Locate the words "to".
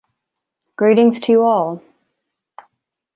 1.19-1.31